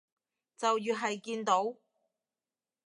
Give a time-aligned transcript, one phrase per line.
[0.57, 1.75] 就越係見到